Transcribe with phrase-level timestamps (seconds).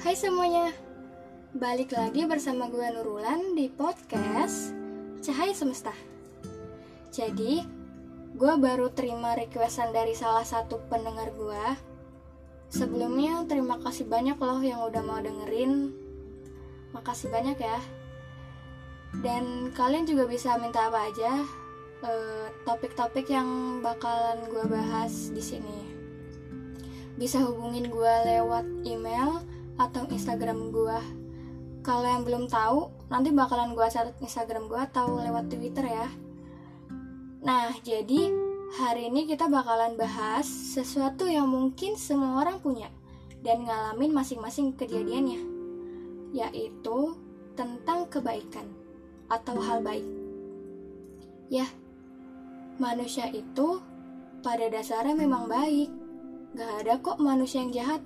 [0.00, 0.72] Hai semuanya,
[1.52, 4.72] balik lagi bersama gue Nurulan di podcast
[5.20, 5.92] Cahaya Semesta.
[7.12, 7.60] Jadi,
[8.32, 11.64] gue baru terima requestan dari salah satu pendengar gue.
[12.72, 15.92] Sebelumnya, terima kasih banyak loh yang udah mau dengerin.
[16.96, 17.80] Makasih banyak ya.
[19.20, 21.44] Dan kalian juga bisa minta apa aja
[22.08, 25.92] eh, topik-topik yang bakalan gue bahas di sini.
[27.20, 30.98] Bisa hubungin gue lewat email atau Instagram gue.
[31.80, 36.08] Kalau yang belum tahu, nanti bakalan gue catat Instagram gue atau lewat Twitter ya.
[37.40, 38.28] Nah, jadi
[38.76, 42.92] hari ini kita bakalan bahas sesuatu yang mungkin semua orang punya
[43.40, 45.40] dan ngalamin masing-masing kejadiannya,
[46.36, 47.16] yaitu
[47.56, 48.68] tentang kebaikan
[49.32, 50.04] atau hal baik.
[51.48, 51.64] Ya,
[52.76, 53.80] manusia itu
[54.44, 55.88] pada dasarnya memang baik.
[56.52, 58.02] Gak ada kok manusia yang jahat.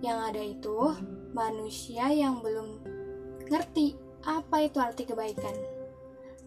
[0.00, 0.78] Yang ada itu
[1.36, 2.80] manusia yang belum
[3.50, 5.52] ngerti apa itu arti kebaikan.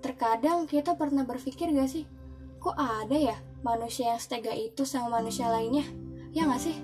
[0.04, 2.06] Terkadang kita pernah berpikir gak sih,
[2.60, 5.88] kok ada ya manusia yang setega itu sama manusia lainnya?
[6.36, 6.76] Ya gak sih?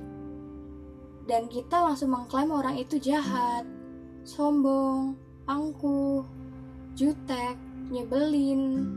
[1.30, 3.68] Dan kita langsung mengklaim orang itu jahat,
[4.26, 5.14] sombong,
[5.46, 6.26] angkuh,
[6.98, 7.54] jutek,
[7.94, 8.88] nyebelin,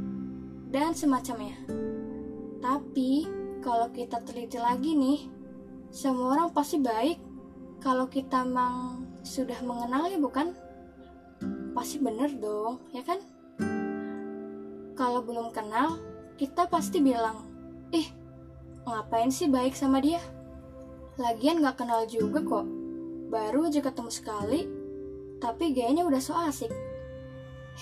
[0.72, 1.56] dan semacamnya.
[2.62, 3.28] Tapi,
[3.60, 5.20] kalau kita teliti lagi nih,
[5.92, 7.31] semua orang pasti baik
[7.82, 10.54] kalau kita memang sudah mengenalnya bukan?
[11.74, 13.18] Pasti bener dong, ya kan?
[14.94, 15.98] Kalau belum kenal,
[16.38, 17.42] kita pasti bilang,
[17.90, 18.06] ih,
[18.86, 20.22] ngapain sih baik sama dia?
[21.18, 22.66] Lagian gak kenal juga kok.
[23.34, 24.60] Baru aja ketemu sekali,
[25.42, 26.70] tapi gayanya udah so asik.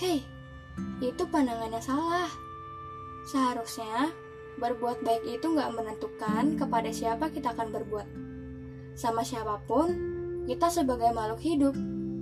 [0.01, 0.25] Hei,
[0.97, 2.31] itu pandangannya salah.
[3.29, 4.09] Seharusnya,
[4.57, 8.30] berbuat baik itu gak menentukan kepada siapa kita akan berbuat.
[8.95, 9.87] Sama siapa pun,
[10.45, 11.75] kita sebagai makhluk hidup,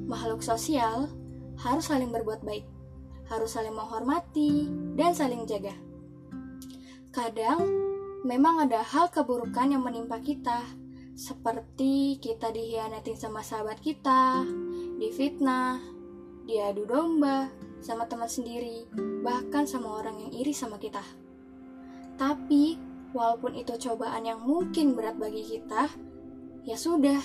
[0.09, 1.09] makhluk sosial,
[1.59, 2.65] harus saling berbuat baik,
[3.27, 5.73] harus saling menghormati, dan saling jaga.
[7.09, 7.65] Kadang,
[8.23, 10.61] memang ada hal keburukan yang menimpa kita,
[11.19, 14.47] seperti kita dihianatin sama sahabat kita,
[15.01, 15.83] difitnah,
[16.47, 18.87] diadu domba, sama teman sendiri,
[19.23, 21.03] bahkan sama orang yang iri sama kita.
[22.19, 22.75] Tapi,
[23.15, 25.87] walaupun itu cobaan yang mungkin berat bagi kita,
[26.69, 27.17] ya sudah.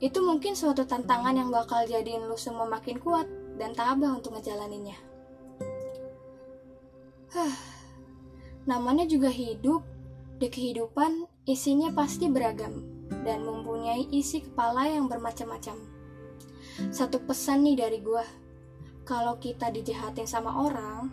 [0.00, 3.28] Itu mungkin suatu tantangan yang bakal jadiin lu semua makin kuat
[3.60, 4.96] dan tabah untuk ngejalaninnya.
[7.36, 7.54] Huh,
[8.64, 9.84] namanya juga hidup.
[10.40, 12.80] Di kehidupan, isinya pasti beragam
[13.28, 15.76] dan mempunyai isi kepala yang bermacam-macam.
[16.88, 18.24] Satu pesan nih dari gua,
[19.04, 21.12] kalau kita dijahatin sama orang,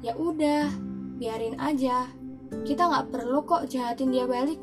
[0.00, 0.72] ya udah,
[1.20, 2.08] biarin aja.
[2.64, 4.56] Kita nggak perlu kok jahatin dia balik,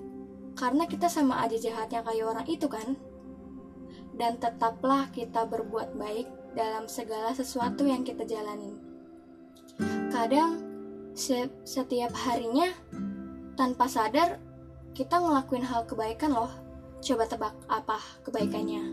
[0.58, 2.98] karena kita sama aja jahatnya kayak orang itu kan.
[4.16, 6.28] Dan tetaplah kita berbuat baik
[6.58, 8.76] dalam segala sesuatu yang kita jalanin.
[10.12, 10.59] Kadang,
[11.16, 12.68] se setiap harinya,
[13.56, 14.40] tanpa sadar,
[14.92, 16.52] kita ngelakuin hal kebaikan loh.
[17.00, 17.96] Coba tebak apa
[18.28, 18.84] kebaikannya?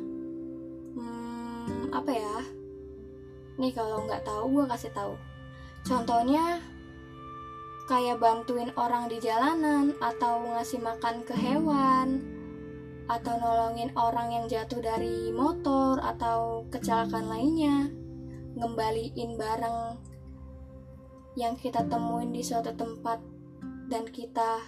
[0.95, 2.39] Hmm, apa ya?
[3.59, 5.19] Nih kalau nggak tahu gue kasih tahu.
[5.83, 6.63] Contohnya
[7.87, 12.19] kayak bantuin orang di jalanan atau ngasih makan ke hewan
[13.07, 17.87] atau nolongin orang yang jatuh dari motor atau kecelakaan lainnya,
[18.59, 19.79] ngembaliin barang
[21.39, 23.23] yang kita temuin di suatu tempat
[23.87, 24.59] dan kita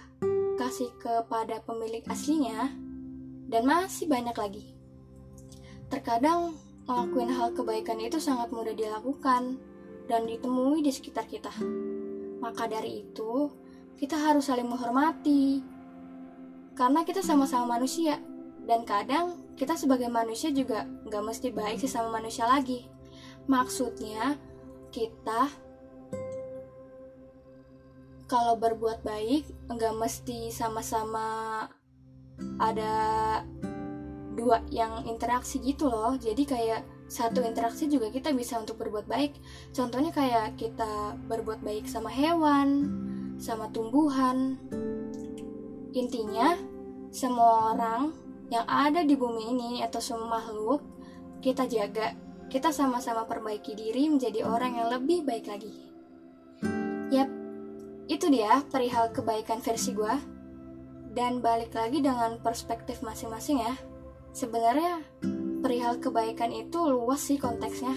[0.55, 2.71] kasih kepada pemilik aslinya
[3.51, 4.65] dan masih banyak lagi.
[5.91, 6.55] Terkadang
[6.87, 9.59] ngelakuin hal kebaikan itu sangat mudah dilakukan
[10.07, 11.51] dan ditemui di sekitar kita.
[12.39, 13.51] Maka dari itu,
[13.99, 15.63] kita harus saling menghormati.
[16.75, 18.19] Karena kita sama-sama manusia,
[18.63, 22.87] dan kadang kita sebagai manusia juga nggak mesti baik sih sama manusia lagi.
[23.51, 24.39] Maksudnya,
[24.89, 25.51] kita
[28.29, 31.65] kalau berbuat baik nggak mesti sama-sama
[32.61, 32.93] ada
[34.37, 39.33] dua yang interaksi gitu loh jadi kayak satu interaksi juga kita bisa untuk berbuat baik.
[39.73, 42.85] Contohnya kayak kita berbuat baik sama hewan
[43.41, 44.59] sama tumbuhan.
[45.95, 46.53] Intinya
[47.09, 48.13] semua orang
[48.53, 50.85] yang ada di bumi ini atau semua makhluk
[51.41, 52.13] kita jaga.
[52.49, 55.73] Kita sama-sama perbaiki diri menjadi orang yang lebih baik lagi.
[57.09, 57.29] Yap
[58.09, 60.13] itu dia perihal kebaikan versi gue
[61.13, 63.73] dan balik lagi dengan perspektif masing-masing ya.
[64.33, 65.01] Sebenarnya
[65.59, 67.93] perihal kebaikan itu luas sih konteksnya.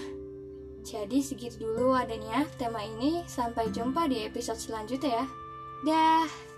[0.83, 3.23] Jadi segitu dulu adanya tema ini.
[3.25, 5.25] Sampai jumpa di episode selanjutnya ya.
[5.87, 6.52] Dah.